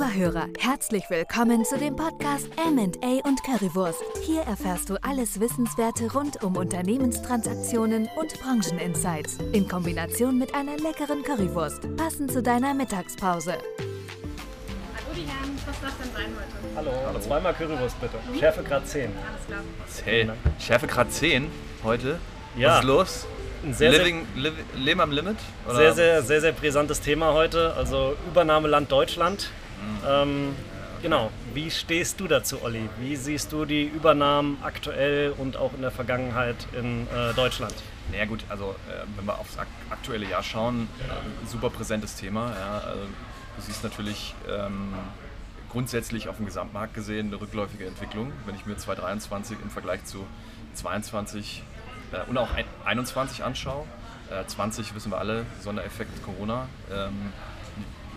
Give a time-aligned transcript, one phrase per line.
[0.00, 4.02] Lieber Hörer, herzlich willkommen zu dem Podcast M&A und Currywurst.
[4.24, 11.22] Hier erfährst du alles Wissenswerte rund um Unternehmenstransaktionen und Brancheninsights in Kombination mit einer leckeren
[11.22, 13.58] Currywurst, passend zu deiner Mittagspause.
[13.58, 13.60] Hallo
[15.14, 16.76] die Herren, was darf denn sein heute?
[16.76, 17.20] Hallo, Hallo.
[17.20, 18.16] zweimal Currywurst bitte.
[18.38, 19.02] Schärfe Grad 10.
[19.02, 19.60] Alles klar.
[20.06, 21.50] Hey, Schärfe Grad 10
[21.84, 22.18] heute?
[22.56, 22.68] Ja.
[22.68, 23.26] Was ist los?
[23.62, 25.36] Ein sehr, Living, liv, Leben am Limit?
[25.66, 27.74] sehr, sehr, sehr, sehr, sehr brisantes Thema heute.
[27.74, 29.50] Also Übernahmeland Deutschland.
[30.06, 30.54] Ähm,
[31.02, 31.30] genau.
[31.54, 32.88] Wie stehst du dazu, Olli?
[32.98, 37.74] Wie siehst du die Übernahmen aktuell und auch in der Vergangenheit in äh, Deutschland?
[38.10, 42.52] Naja gut, also äh, wenn wir aufs ak aktuelle Jahr schauen, äh, super präsentes Thema.
[42.58, 43.02] Ja, also,
[43.56, 44.94] du siehst natürlich ähm,
[45.70, 48.32] grundsätzlich auf dem Gesamtmarkt gesehen eine rückläufige Entwicklung.
[48.46, 50.26] Wenn ich mir 2023 im Vergleich zu
[50.74, 51.62] 22
[52.12, 52.48] äh, und auch
[52.84, 53.84] 21 anschaue,
[54.30, 56.68] äh, 20 wissen wir alle, Sondereffekt Corona.
[56.92, 57.32] Ähm,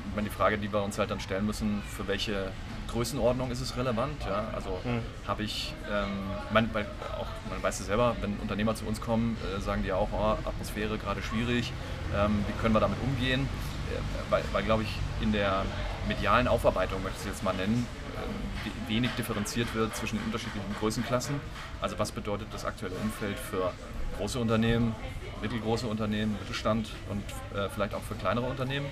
[0.10, 2.52] ich meine, die Frage, die wir uns halt dann stellen müssen, für welche
[2.88, 4.24] Größenordnung ist es relevant?
[4.26, 4.46] Ja?
[4.54, 4.80] Also
[5.28, 6.10] habe ich, ähm,
[6.52, 6.86] man, weil
[7.20, 10.10] auch, man weiß es selber, wenn Unternehmer zu uns kommen, äh, sagen die ja auch,
[10.12, 11.72] oh, Atmosphäre gerade schwierig,
[12.16, 13.42] ähm, wie können wir damit umgehen?
[13.42, 14.90] Äh, weil, weil glaube ich,
[15.22, 15.64] in der
[16.08, 20.76] medialen Aufarbeitung, möchte ich es jetzt mal nennen, äh, wenig differenziert wird zwischen den unterschiedlichen
[20.80, 21.40] Größenklassen.
[21.82, 23.72] Also was bedeutet das aktuelle Umfeld für
[24.18, 24.94] große Unternehmen,
[25.42, 27.24] mittelgroße Unternehmen, Mittelstand und
[27.58, 28.86] äh, vielleicht auch für kleinere Unternehmen?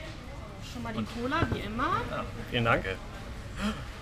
[0.71, 2.01] Schon mal die Cola, wie immer.
[2.09, 2.23] Ja.
[2.49, 2.85] Vielen Dank.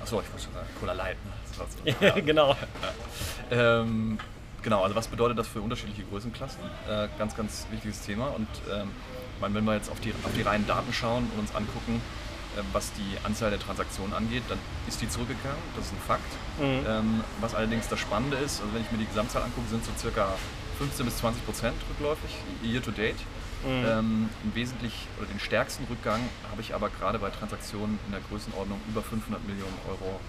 [0.02, 1.17] Achso, ich wollte schon sagen, Cola Light.
[1.25, 1.31] Ne?
[1.55, 2.05] So.
[2.05, 2.55] Ja, genau.
[3.52, 4.17] Ähm,
[4.61, 6.61] genau, also was bedeutet das für unterschiedliche Größenklassen?
[6.89, 8.27] Äh, ganz, ganz wichtiges Thema.
[8.27, 8.91] Und ähm,
[9.41, 12.02] wenn wir jetzt auf die, auf die reinen Daten schauen und uns angucken,
[12.55, 16.31] äh, was die Anzahl der Transaktionen angeht, dann ist die zurückgegangen, das ist ein Fakt.
[16.59, 16.85] Mhm.
[16.87, 19.91] Ähm, was allerdings das Spannende ist, also wenn ich mir die Gesamtzahl angucke, sind so
[19.97, 20.35] circa
[20.77, 22.31] 15 bis 20 Prozent rückläufig,
[22.63, 23.17] year to date.
[23.63, 23.85] Mhm.
[23.85, 24.52] Ähm, Im
[25.17, 29.45] oder den stärksten Rückgang habe ich aber gerade bei Transaktionen in der Größenordnung über 500
[29.45, 30.19] Millionen Euro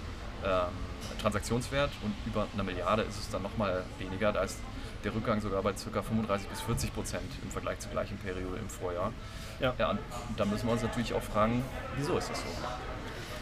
[0.45, 0.73] ähm,
[1.20, 4.33] Transaktionswert und über eine Milliarde ist es dann nochmal weniger.
[4.33, 4.58] Da ist
[5.05, 6.02] der Rückgang sogar bei ca.
[6.02, 9.13] 35 bis 40 Prozent im Vergleich zur gleichen Periode im Vorjahr.
[9.61, 9.74] Ja.
[9.79, 10.01] Ja, und
[10.36, 11.62] da müssen wir uns natürlich auch fragen,
[11.97, 12.47] wieso ist das so?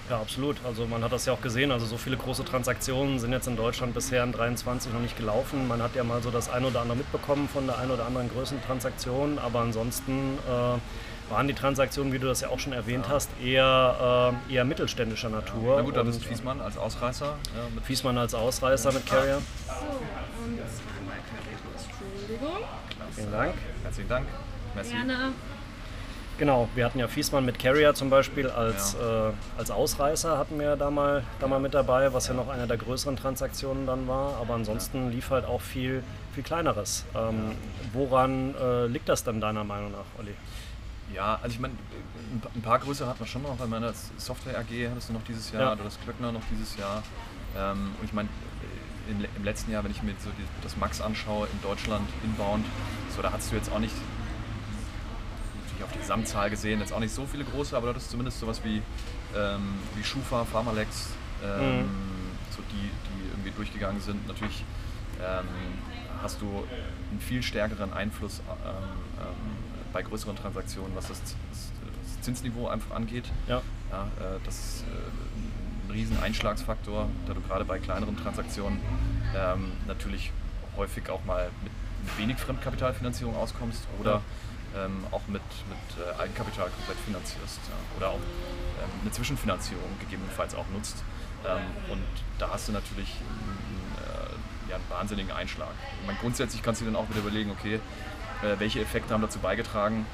[0.08, 0.56] Ja, absolut.
[0.64, 1.70] Also man hat das ja auch gesehen.
[1.70, 5.68] Also so viele große Transaktionen sind jetzt in Deutschland bisher in 23 noch nicht gelaufen.
[5.68, 8.30] Man hat ja mal so das ein oder andere mitbekommen von der ein oder anderen
[8.30, 13.28] Größentransaktion, aber ansonsten äh, waren die Transaktionen, wie du das ja auch schon erwähnt hast,
[13.42, 15.76] eher, äh, eher mittelständischer Natur.
[15.76, 17.26] Na gut, dann Und, ist Fiesmann als Ausreißer.
[17.26, 19.42] Ja, mit Fiesmann als Ausreißer mit Carrier.
[19.66, 19.72] So,
[20.44, 20.58] und.
[22.28, 22.64] Entschuldigung.
[23.14, 23.54] Vielen Dank.
[23.82, 24.26] Herzlichen Dank.
[24.74, 24.92] Merci.
[24.92, 25.32] Gerne.
[26.38, 28.98] Genau, wir hatten ja Fiesmann mit Carrier zum Beispiel als, äh,
[29.58, 32.76] als Ausreißer hatten wir da mal, da mal mit dabei, was ja noch eine der
[32.76, 34.36] größeren Transaktionen dann war.
[34.40, 36.04] Aber ansonsten lief halt auch viel,
[36.34, 37.04] viel kleineres.
[37.16, 37.56] Ähm,
[37.92, 40.32] woran äh, liegt das denn deiner Meinung nach, Olli?
[41.12, 41.74] Ja, also ich meine,
[42.32, 43.56] ein pa- ein paar größere hat man schon noch.
[43.56, 45.72] Bei meiner Software AG hattest du noch dieses Jahr Ja.
[45.72, 47.02] oder das Klöckner noch dieses Jahr.
[47.56, 48.28] Ähm, und ich meine,
[49.08, 52.64] im, letzten Jahr, wenn ich mir so die, das Max anschaue in Deutschland, inbound,
[53.16, 53.94] so da hast du jetzt auch nicht,
[55.78, 58.40] natürlich auf die Gesamtzahl gesehen, jetzt auch nicht so viele große, aber das ist zumindest
[58.40, 58.82] sowas wie,
[59.36, 61.08] ähm, wie Schufa, Pharmalex,
[61.44, 61.88] ähm, Mhm.
[62.50, 64.26] so die, die irgendwie durchgegangen sind.
[64.26, 64.64] Natürlich
[65.20, 65.46] ähm,
[66.22, 66.64] hast du
[67.10, 68.74] einen viel stärkeren Einfluss ähm,
[69.20, 69.56] ähm,
[69.92, 73.24] bei größeren Transaktionen, was das, das, das Zinsniveau einfach angeht.
[73.46, 73.62] Ja.
[73.90, 78.80] Ja, äh, das ist äh, ein riesen Einschlagsfaktor, da du gerade bei kleineren Transaktionen
[79.36, 80.30] ähm, natürlich
[80.76, 81.72] häufig auch mal mit,
[82.04, 84.20] mit wenig Fremdkapitalfinanzierung auskommst oder
[84.76, 88.14] ähm, auch mit, mit äh, Eigenkapital komplett finanzierst ja, oder auch
[88.82, 91.02] ähm, eine Zwischenfinanzierung gegebenenfalls auch nutzt.
[91.46, 92.04] Ähm, und
[92.38, 95.72] da hast du natürlich einen, äh, ja, einen wahnsinnigen Einschlag.
[96.06, 97.80] Meine, grundsätzlich kannst du dir dann auch wieder überlegen, okay,
[98.42, 100.06] äh, welche Effekte haben dazu beigetragen,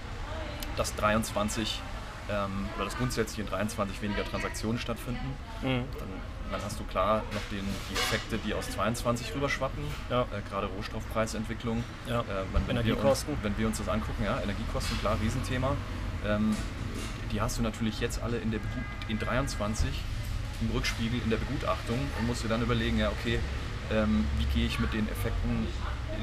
[0.76, 1.80] dass 23
[2.30, 5.26] ähm, oder dass grundsätzlich in 23 weniger Transaktionen stattfinden.
[5.62, 5.84] Mhm.
[5.98, 6.08] Dann,
[6.52, 10.22] dann hast du klar noch den, die Effekte, die aus 22 rüberschwappen, Ja.
[10.22, 11.82] äh, gerade Rohstoffpreisentwicklung.
[12.08, 12.20] Ja.
[12.20, 13.36] Äh, wenn, wenn, wir uns, Energiekosten.
[13.42, 15.72] wenn wir uns das angucken, ja, Energiekosten, klar, Riesenthema.
[16.26, 16.56] Ähm,
[17.32, 19.88] die hast du natürlich jetzt alle in, der, Begut- in 23
[20.60, 23.40] im Rückspiegel in der Begutachtung und musst dir dann überlegen, ja, okay,
[23.92, 25.66] ähm, wie gehe ich mit den Effekten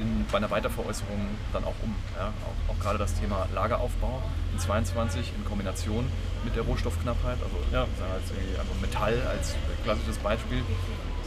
[0.00, 1.94] in, bei einer Weiterveräußerung dann auch um.
[2.16, 2.32] Ja?
[2.44, 4.22] Auch, auch gerade das Thema Lageraufbau
[4.52, 6.06] in 22 in Kombination
[6.44, 7.86] mit der Rohstoffknappheit, also Ja.
[7.98, 9.54] sagen irgendwie einfach Metall als
[9.84, 10.62] klassisches Beispiel.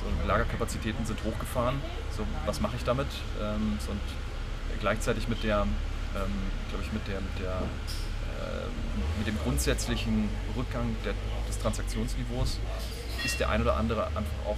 [0.01, 1.81] So, Lagerkapazitäten sind hochgefahren.
[2.15, 3.07] So, was mache ich damit?
[3.41, 4.01] Ähm, so, und
[4.79, 6.31] gleichzeitig mit der, ähm,
[6.69, 7.56] glaube ich, mit der, mit der
[8.35, 8.67] äh,
[9.17, 11.13] mit dem grundsätzlichen Rückgang der,
[11.47, 12.59] des Transaktionsniveaus
[13.23, 14.57] ist der ein oder andere einfach auch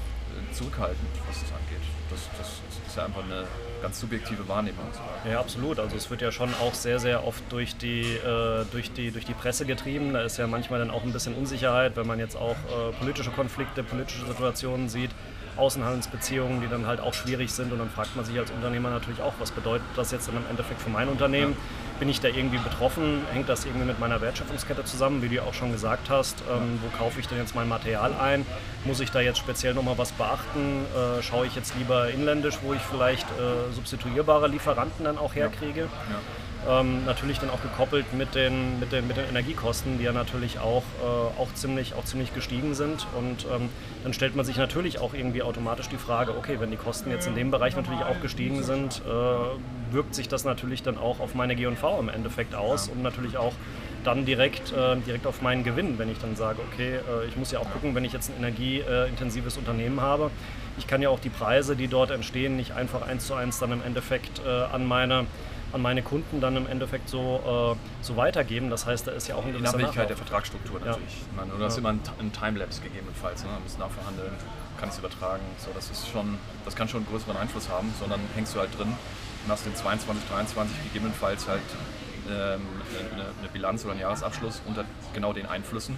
[0.52, 1.82] zurückhaltend, was das angeht.
[2.10, 3.46] Das, das, ist ja einfach eine
[3.82, 4.86] ganz subjektive Wahrnehmung.
[5.30, 5.80] Ja, absolut.
[5.80, 9.26] Also es wird ja schon auch sehr, sehr oft durch die, äh, durch, die, durch
[9.26, 10.14] die Presse getrieben.
[10.14, 13.32] Da ist ja manchmal dann auch ein bisschen Unsicherheit, wenn man jetzt auch äh, politische
[13.32, 15.12] Konflikte, politische Situationen sieht.
[15.58, 17.72] Außenhandelsbeziehungen, die dann halt auch schwierig sind.
[17.72, 20.46] Und dann fragt man sich als Unternehmer natürlich auch, was bedeutet das jetzt dann im
[20.50, 21.54] Endeffekt für mein Unternehmen?
[21.54, 22.00] Ja.
[22.00, 23.22] Bin ich da irgendwie betroffen?
[23.34, 26.42] Hängt das irgendwie mit meiner Wertschöpfungskette zusammen, wie du auch schon gesagt hast?
[26.50, 28.46] Ähm, wo kaufe ich denn jetzt mein Material ein?
[28.86, 30.86] Muss ich da jetzt speziell nochmal was beachten?
[30.96, 35.82] Äh, schaue ich jetzt lieber inländisch, wo ich vielleicht äh, substituierbare Lieferanten dann auch herkriege?
[35.82, 35.86] Ja.
[35.86, 36.20] Ja.
[36.68, 40.60] Ähm, natürlich dann auch gekoppelt mit den, mit den, mit den Energiekosten, die ja natürlich
[40.60, 43.06] auch, äh, auch, ziemlich, auch ziemlich gestiegen sind.
[43.18, 43.70] Und ähm,
[44.04, 47.28] dann stellt man sich natürlich auch irgendwie automatisch die Frage, okay, wenn die Kosten jetzt
[47.28, 51.36] in dem Bereich natürlich auch gestiegen sind, äh, wirkt sich das natürlich dann auch auf
[51.36, 53.54] meine G&V im Endeffekt aus und natürlich auch
[54.04, 57.52] dann direkt, äh, direkt auf meinen Gewinn, wenn ich dann sage, okay, äh, ich muss
[57.52, 60.32] ja auch gucken, wenn ich jetzt ein energieintensives Unternehmen habe,
[60.78, 63.72] ich kann ja auch die Preise, die dort entstehen, nicht einfach eins zu eins dann
[63.72, 65.26] im Endeffekt äh, an meine
[65.74, 68.70] an meine Kunden dann im Endeffekt so, äh, so weitergeben.
[68.70, 71.22] Das heißt, da ist ja auch ein gewisser Die Abhängigkeit der Vertragsstruktur natürlich.
[71.22, 71.28] Ja.
[71.36, 71.68] Meine, oder ja.
[71.68, 73.44] ist immer ein, ein Timelapse gegebenenfalls.
[73.44, 73.50] Ne?
[73.52, 74.32] Man muss nachverhandeln,
[74.80, 75.44] kann es übertragen.
[75.58, 78.78] So, das, ist schon, das kann schon einen größeren Einfluss haben, sondern hängst du halt
[78.78, 81.62] drin und hast in 22, 23 gegebenenfalls halt
[82.30, 82.62] ähm,
[83.14, 85.96] eine, eine Bilanz oder einen Jahresabschluss unter genau den Einflüssen.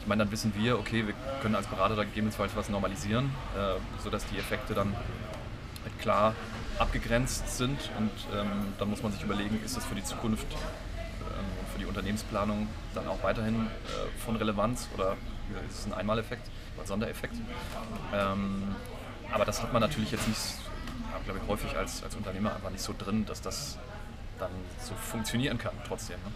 [0.00, 3.26] Ich meine, dann wissen wir, okay, wir können als Berater da gegebenenfalls was normalisieren,
[3.56, 6.34] äh, sodass die Effekte dann halt klar
[6.78, 11.44] abgegrenzt sind und ähm, dann muss man sich überlegen, ist das für die Zukunft, ähm,
[11.72, 15.16] für die Unternehmensplanung dann auch weiterhin äh, von Relevanz oder
[15.68, 17.36] ist es ein Einmaleffekt, ein Sondereffekt.
[18.14, 18.74] Ähm,
[19.32, 20.40] aber das hat man natürlich jetzt nicht,
[21.24, 23.78] glaube ich, häufig als, als Unternehmer einfach nicht so drin, dass das
[24.38, 24.50] dann
[24.80, 26.16] so funktionieren kann trotzdem.
[26.16, 26.32] Ne?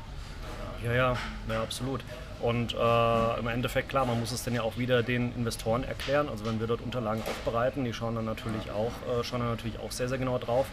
[0.84, 1.16] Ja, ja,
[1.48, 2.00] ja, absolut.
[2.40, 6.28] Und äh, im Endeffekt, klar, man muss es dann ja auch wieder den Investoren erklären.
[6.28, 9.78] Also wenn wir dort Unterlagen aufbereiten, die schauen dann natürlich auch, äh, schauen dann natürlich
[9.78, 10.66] auch sehr, sehr genau drauf.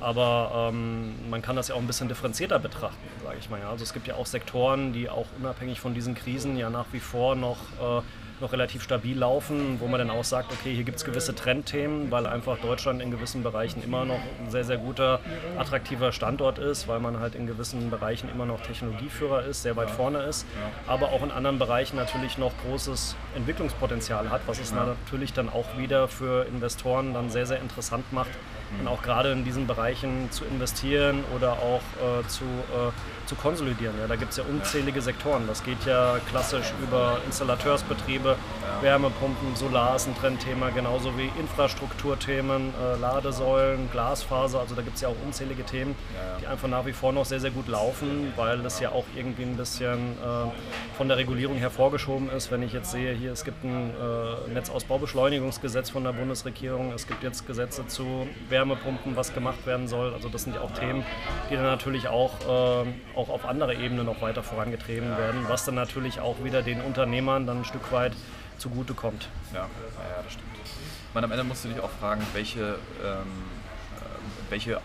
[0.00, 3.60] Aber ähm, man kann das ja auch ein bisschen differenzierter betrachten, sage ich mal.
[3.60, 3.68] Ja.
[3.68, 7.00] Also es gibt ja auch Sektoren, die auch unabhängig von diesen Krisen ja nach wie
[7.00, 8.02] vor noch äh,
[8.40, 12.10] noch relativ stabil laufen, wo man dann auch sagt, okay, hier gibt es gewisse Trendthemen,
[12.10, 15.20] weil einfach Deutschland in gewissen Bereichen immer noch ein sehr, sehr guter,
[15.58, 19.90] attraktiver Standort ist, weil man halt in gewissen Bereichen immer noch Technologieführer ist, sehr weit
[19.90, 20.46] vorne ist,
[20.86, 25.76] aber auch in anderen Bereichen natürlich noch großes Entwicklungspotenzial hat, was es natürlich dann auch
[25.76, 28.30] wieder für Investoren dann sehr, sehr interessant macht,
[28.78, 33.94] und auch gerade in diesen Bereichen zu investieren oder auch äh, zu, äh, zu konsolidieren.
[34.00, 35.46] Ja, da gibt es ja unzählige Sektoren.
[35.46, 38.36] Das geht ja klassisch über Installateursbetriebe.
[38.80, 44.60] Wärmepumpen, Solar ist ein Trendthema, genauso wie Infrastrukturthemen, äh, Ladesäulen, Glasfaser.
[44.60, 45.94] Also da gibt es ja auch unzählige Themen,
[46.40, 49.42] die einfach nach wie vor noch sehr, sehr gut laufen, weil das ja auch irgendwie
[49.42, 52.50] ein bisschen äh, von der Regulierung hervorgeschoben ist.
[52.50, 57.22] Wenn ich jetzt sehe, hier es gibt ein äh, Netzausbaubeschleunigungsgesetz von der Bundesregierung, es gibt
[57.22, 60.12] jetzt Gesetze zu Wärmepumpen, Wärmepumpen, was gemacht werden soll.
[60.12, 61.02] Also das sind ja auch Themen,
[61.48, 65.76] die dann natürlich auch, äh, auch auf andere Ebenen noch weiter vorangetrieben werden, was dann
[65.76, 68.12] natürlich auch wieder den Unternehmern dann ein Stück weit
[68.58, 69.28] zugutekommt.
[69.54, 69.68] Ja, ja,
[70.22, 70.48] das stimmt.
[70.62, 72.60] Ich meine, am Ende musst du dich auch fragen, welche,
[73.02, 73.26] ähm,
[73.96, 74.80] äh, welche,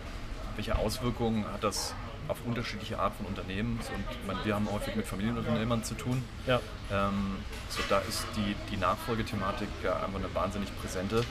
[0.56, 1.94] welche Auswirkungen hat das
[2.28, 3.78] auf unterschiedliche Art von Unternehmen.
[3.94, 6.24] Und meine, wir haben häufig mit Familienunternehmern zu tun.
[6.46, 6.60] Ja.
[6.90, 7.36] Ähm,
[7.68, 11.22] so, da ist die, die Nachfolgethematik ja einfach eine wahnsinnig präsente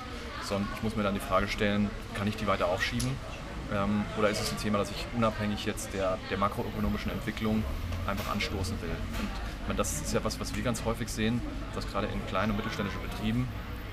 [0.45, 3.09] sondern ich muss mir dann die Frage stellen, kann ich die weiter aufschieben?
[3.73, 7.63] Ähm, oder ist es ein Thema, das ich unabhängig jetzt der, der makroökonomischen Entwicklung
[8.07, 8.89] einfach anstoßen will?
[9.19, 9.29] Und
[9.67, 11.41] meine, das ist ja was, was wir ganz häufig sehen,
[11.73, 13.47] dass gerade in kleinen und mittelständischen Betrieben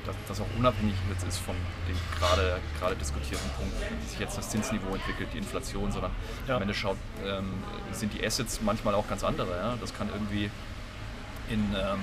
[0.07, 1.55] dass das auch unabhängig jetzt ist von
[1.89, 6.11] dem gerade, gerade diskutierten Punkt, wie sich jetzt das Zinsniveau entwickelt, die Inflation, sondern
[6.49, 6.57] ja.
[6.57, 7.51] am Ende schaut, ähm,
[7.93, 9.57] sind die Assets manchmal auch ganz andere.
[9.57, 9.75] Ja?
[9.81, 10.51] Das kann irgendwie
[11.49, 12.01] in, ähm,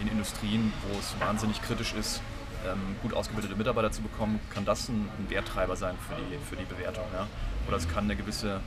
[0.00, 2.20] in Industrien, wo es wahnsinnig kritisch ist,
[2.66, 6.56] ähm, gut ausgebildete Mitarbeiter zu bekommen, kann das ein, ein Werttreiber sein für die, für
[6.56, 7.04] die Bewertung.
[7.12, 7.26] Ja?
[7.68, 8.60] Oder es kann eine gewisse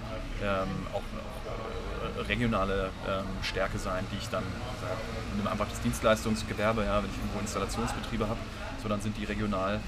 [0.44, 5.82] ähm, auch, auch, äh, regionale ähm, Stärke sein, die ich dann, äh, nehme einfach das
[5.82, 8.39] Dienstleistungsgewerbe, ja, wenn ich irgendwo Installationsbetriebe habe,
[8.82, 9.79] so dann sind die regional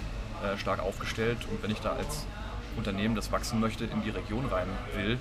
[0.43, 2.25] äh, stark aufgestellt und wenn ich da als
[2.77, 5.17] Unternehmen, das wachsen möchte, in die Region rein will,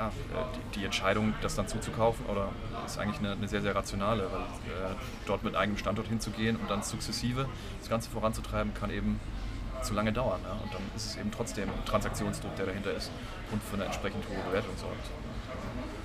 [0.00, 0.10] ja,
[0.54, 2.48] die, die, Entscheidung, das dann zuzukaufen, oder
[2.86, 4.94] ist eigentlich eine, eine sehr, sehr rationale, weil äh,
[5.26, 7.46] dort mit eigenem Standort hinzugehen und dann sukzessive
[7.78, 9.20] das Ganze voranzutreiben, kann eben
[9.82, 10.40] zu lange dauern.
[10.44, 10.52] Ja?
[10.52, 13.10] Und dann ist es eben trotzdem ein Transaktionsdruck, der dahinter ist
[13.52, 15.06] und für eine entsprechend hohe Bewertung sorgt.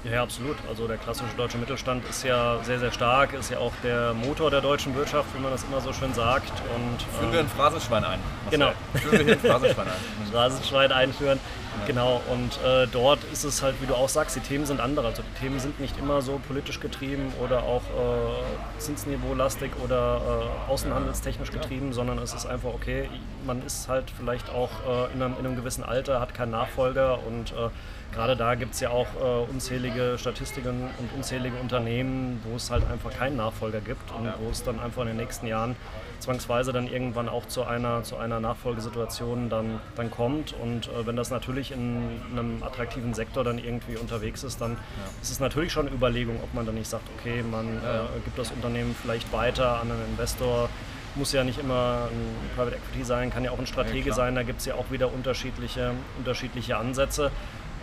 [0.03, 0.57] Ja, absolut.
[0.69, 4.51] Also der klassische deutsche Mittelstand ist ja sehr, sehr stark, ist ja auch der Motor
[4.51, 6.51] der deutschen Wirtschaft, wie man das immer so schön sagt.
[6.75, 8.19] Und, Führen wir ein ähm, Phrasenschwein ein.
[8.51, 8.71] Genau.
[8.93, 10.27] Führen wir hier ein Phrasenschwein ein.
[10.31, 11.39] Phrasenschwein einführen.
[11.88, 15.08] Genau, und äh, dort ist es halt, wie du auch sagst, die Themen sind andere.
[15.08, 20.22] Also die Themen sind nicht immer so politisch getrieben oder auch äh, Zinsniveau-lastig oder
[20.67, 23.10] äh, außenhandelstechnisch getrieben, sondern es ist einfach, okay,
[23.46, 27.20] man ist halt vielleicht auch äh, in einem, in, einem, gewissen Alter, hat keinen Nachfolger
[27.27, 27.70] und äh,
[28.13, 32.84] gerade da gibt es ja auch äh, unzählige Statistiken und unzählige Unternehmen, wo es halt
[32.89, 35.75] einfach keinen Nachfolger gibt und wo es dann einfach in den nächsten Jahren
[36.20, 40.53] zwangsweise dann irgendwann auch zu einer, zu einer Nachfolgesituation dann, dann kommt.
[40.53, 44.77] Und äh, wenn das natürlich in einem attraktiven Sektor dann irgendwie unterwegs ist, dann ja.
[45.22, 48.38] ist es natürlich schon eine Überlegung, ob man dann nicht sagt, okay, man äh, gibt
[48.38, 50.69] das Unternehmen vielleicht weiter an einen Investor.
[51.15, 54.36] Muss ja nicht immer ein Private Equity sein, kann ja auch ein Stratege ja, sein.
[54.36, 57.31] Da gibt es ja auch wieder unterschiedliche, unterschiedliche Ansätze.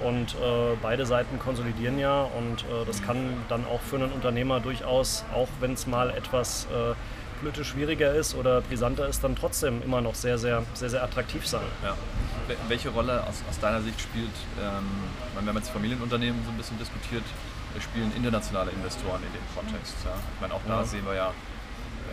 [0.04, 4.58] Und äh, beide Seiten konsolidieren ja und äh, das kann dann auch für einen Unternehmer
[4.58, 6.94] durchaus, auch wenn es mal etwas äh,
[7.42, 11.46] politisch schwieriger ist oder brisanter ist, dann trotzdem immer noch sehr, sehr, sehr, sehr attraktiv
[11.46, 11.62] sein.
[11.82, 11.96] Ja.
[12.68, 14.84] Welche Rolle aus, aus deiner Sicht spielt, ähm,
[15.38, 17.24] wir haben jetzt Familienunternehmen so ein bisschen diskutiert,
[17.80, 19.94] spielen internationale Investoren in dem Kontext?
[20.04, 20.14] Ja?
[20.34, 20.84] Ich meine, auch da ja.
[20.84, 21.32] sehen wir ja,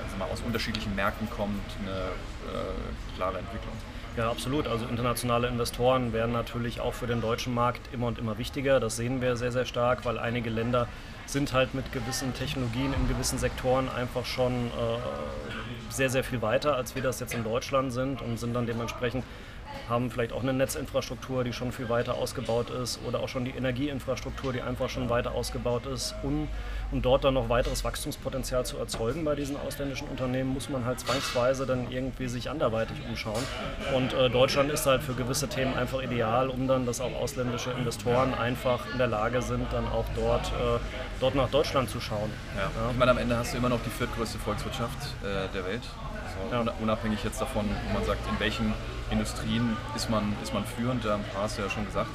[0.03, 3.74] also mal, aus unterschiedlichen Märkten kommt eine äh, klare Entwicklung.
[4.17, 4.67] Ja, absolut.
[4.67, 8.79] Also internationale Investoren werden natürlich auch für den deutschen Markt immer und immer wichtiger.
[8.79, 10.88] Das sehen wir sehr, sehr stark, weil einige Länder
[11.25, 16.75] sind halt mit gewissen Technologien in gewissen Sektoren einfach schon äh, sehr, sehr viel weiter,
[16.75, 19.24] als wir das jetzt in Deutschland sind und sind dann dementsprechend
[19.89, 23.51] haben vielleicht auch eine Netzinfrastruktur, die schon viel weiter ausgebaut ist oder auch schon die
[23.51, 26.15] Energieinfrastruktur, die einfach schon weiter ausgebaut ist.
[26.23, 26.47] Um,
[26.91, 30.99] um dort dann noch weiteres Wachstumspotenzial zu erzeugen bei diesen ausländischen Unternehmen, muss man halt
[30.99, 33.43] zwangsweise dann irgendwie sich anderweitig umschauen.
[33.95, 37.71] Und äh, Deutschland ist halt für gewisse Themen einfach ideal, um dann, dass auch ausländische
[37.71, 40.79] Investoren einfach in der Lage sind, dann auch dort, äh,
[41.19, 42.31] dort nach Deutschland zu schauen.
[42.55, 42.63] Ja.
[42.63, 42.91] Ja.
[42.91, 45.83] Ich meine, am Ende hast du immer noch die viertgrößte Volkswirtschaft äh, der Welt.
[46.51, 46.73] Also ja.
[46.81, 48.73] unabhängig jetzt davon, wo man sagt, in welchen
[49.11, 52.09] Industrien ist man, ist man führend, paar hast du ja schon gesagt.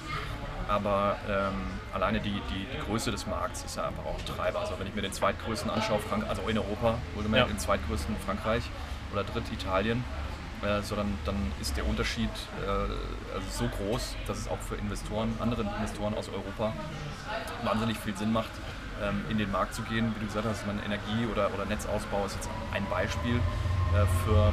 [0.68, 1.54] Aber ähm,
[1.92, 4.60] alleine die, die, die, Größe des Markts ist ja einfach auch ein Treiber.
[4.60, 7.54] Also wenn ich mir den zweitgrößten anschaue, Frank also in Europa, wohlgemerkt, ja.
[7.54, 8.62] den zweitgrößten Frankreich
[9.12, 10.02] oder dritt Italien,
[10.62, 12.30] äh, so dann, dann ist der Unterschied
[12.64, 16.72] äh, also so groß, dass es auch für Investoren, andere Investoren aus Europa
[17.62, 18.50] wahnsinnig viel Sinn macht,
[19.02, 20.14] ähm, in den Markt zu gehen.
[20.14, 24.52] Wie du gesagt hast, man Energie- oder, oder Netzausbau ist jetzt ein Beispiel äh, für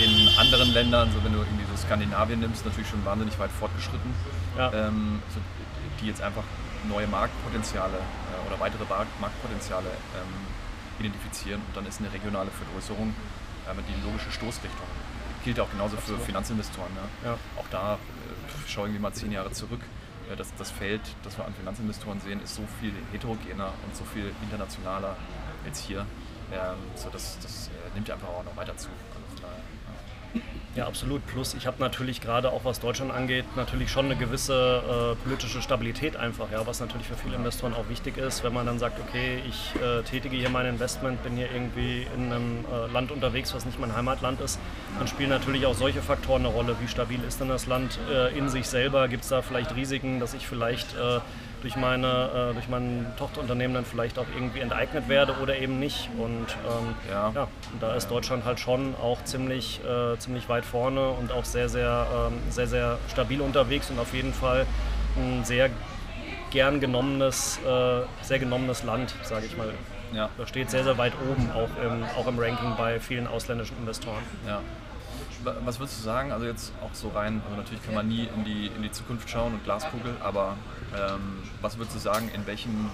[0.00, 4.14] in anderen Ländern, so wenn du irgendwie so Skandinavien nimmst, natürlich schon wahnsinnig weit fortgeschritten,
[4.56, 4.72] ja.
[4.72, 5.40] ähm, so,
[6.00, 6.44] die jetzt einfach
[6.88, 8.84] neue Marktpotenziale äh, oder weitere
[9.20, 10.34] Marktpotenziale ähm,
[11.00, 13.14] identifizieren und dann ist eine regionale Vergrößerung
[13.66, 14.86] äh, die logische Stoßrichtung.
[15.44, 16.20] Gilt auch genauso Absolut.
[16.20, 16.92] für Finanzinvestoren.
[16.94, 17.30] Ne?
[17.30, 17.38] Ja.
[17.56, 19.80] Auch da äh, schauen wir mal zehn Jahre zurück.
[20.30, 24.04] Äh, das, das Feld, das wir an Finanzinvestoren sehen, ist so viel heterogener und so
[24.04, 25.16] viel internationaler
[25.64, 26.06] als hier.
[26.52, 28.88] Ähm, so das, das äh, nimmt ja einfach auch noch weiter zu.
[30.78, 31.26] Ja, absolut.
[31.26, 35.60] Plus ich habe natürlich gerade auch was Deutschland angeht, natürlich schon eine gewisse äh, politische
[35.60, 39.00] Stabilität einfach, ja, was natürlich für viele Investoren auch wichtig ist, wenn man dann sagt,
[39.00, 43.52] okay, ich äh, tätige hier mein Investment, bin hier irgendwie in einem äh, Land unterwegs,
[43.54, 44.60] was nicht mein Heimatland ist,
[45.00, 46.76] dann spielen natürlich auch solche Faktoren eine Rolle.
[46.80, 49.08] Wie stabil ist denn das Land äh, in sich selber?
[49.08, 51.18] Gibt es da vielleicht Risiken, dass ich vielleicht äh,
[51.62, 56.08] durch, meine, äh, durch mein Tochterunternehmen dann vielleicht auch irgendwie enteignet werde oder eben nicht.
[56.18, 57.32] Und ähm, ja.
[57.34, 57.48] ja.
[57.80, 62.06] da ist Deutschland halt schon auch ziemlich, äh, ziemlich weit vorne und auch sehr, sehr,
[62.12, 64.66] ähm, sehr, sehr stabil unterwegs und auf jeden Fall
[65.16, 65.70] ein sehr
[66.50, 69.72] gern genommenes, äh, sehr genommenes Land, sage ich mal.
[70.12, 70.30] Ja.
[70.38, 74.22] Da steht sehr, sehr weit oben, auch im, auch im Ranking bei vielen ausländischen Investoren.
[74.46, 74.60] Ja.
[75.44, 78.44] Was würdest du sagen, also jetzt auch so rein, also natürlich kann man nie in
[78.44, 80.56] die, in die Zukunft schauen und Glaskugel, aber
[80.92, 82.90] ähm, was würdest du sagen, in welchen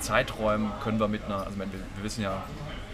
[0.00, 2.44] Zeiträumen können wir mit einer, also wir, wir wissen ja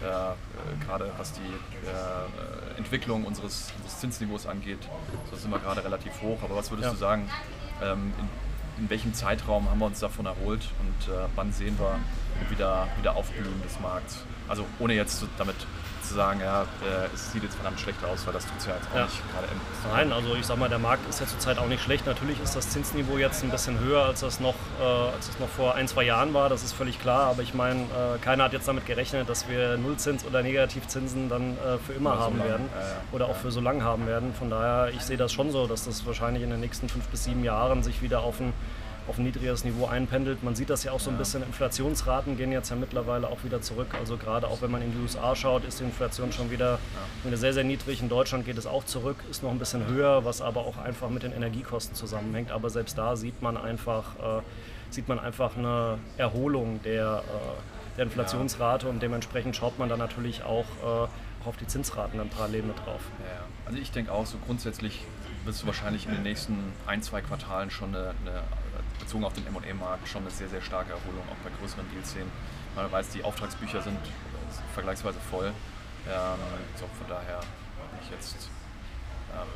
[0.01, 4.79] äh, gerade was die äh, Entwicklung unseres, unseres, Zinsniveaus angeht,
[5.29, 6.93] so sind wir gerade relativ hoch, aber was würdest ja.
[6.93, 7.29] du sagen,
[7.83, 8.13] ähm,
[8.77, 11.99] in, in, welchem Zeitraum haben wir uns davon erholt und äh, wann sehen wir
[12.49, 14.23] wieder, wieder Aufblühen des Markts?
[14.47, 15.55] Also ohne jetzt damit
[16.09, 18.75] zu sagen, ja, äh, es sieht jetzt verdammt schlecht aus, weil das tut es ja
[18.75, 19.03] jetzt auch ja.
[19.05, 19.47] nicht gerade
[19.91, 22.05] Nein, also ich sag mal, der Markt ist ja zurzeit auch nicht schlecht.
[22.05, 25.47] Natürlich ist das Zinsniveau jetzt ein bisschen höher, als das noch, äh, als das noch
[25.47, 27.27] vor ein, zwei Jahren war, das ist völlig klar.
[27.27, 31.57] Aber ich meine, äh, keiner hat jetzt damit gerechnet, dass wir Nullzins oder Negativzinsen dann
[31.57, 32.69] äh, für immer oder haben so werden
[33.11, 34.33] oder auch für so lange haben werden.
[34.33, 37.25] Von daher, ich sehe das schon so, dass das wahrscheinlich in den nächsten fünf bis
[37.25, 38.53] sieben Jahren sich wieder auf ein
[39.09, 40.43] auf ein niedrigeres Niveau einpendelt.
[40.43, 43.61] Man sieht das ja auch so ein bisschen, Inflationsraten gehen jetzt ja mittlerweile auch wieder
[43.61, 43.87] zurück.
[43.99, 46.79] Also gerade auch wenn man in die USA schaut, ist die Inflation schon wieder
[47.33, 48.01] sehr, sehr niedrig.
[48.01, 51.09] In Deutschland geht es auch zurück, ist noch ein bisschen höher, was aber auch einfach
[51.09, 52.51] mit den Energiekosten zusammenhängt.
[52.51, 54.41] Aber selbst da sieht man einfach, äh,
[54.91, 60.43] sieht man einfach eine Erholung der, äh, der Inflationsrate und dementsprechend schaut man dann natürlich
[60.43, 60.65] auch
[61.05, 61.07] äh,
[61.41, 63.01] auch auf die Zinsraten dann parallel mit drauf.
[63.19, 65.01] Ja, also ich denke auch, so grundsätzlich
[65.45, 68.43] wirst du wahrscheinlich in den nächsten ein, zwei Quartalen schon eine, eine
[68.99, 72.29] bezogen auf den M&A-Markt, schon eine sehr, sehr starke Erholung auch bei größeren Deals sehen.
[72.75, 73.97] Man weiß, die Auftragsbücher sind
[74.73, 75.47] vergleichsweise voll.
[76.07, 76.39] Ähm,
[76.75, 78.49] so von daher bin ich jetzt
[79.33, 79.47] ähm,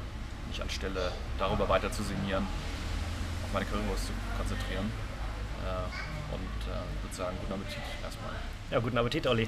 [0.48, 2.46] nicht anstelle, darüber weiter zu signieren,
[3.44, 4.92] auf meine Currywurst zu konzentrieren.
[5.64, 8.34] Äh, und äh, würde sagen, guten Appetit erstmal.
[8.72, 9.48] Ja, guten Appetit, Olli.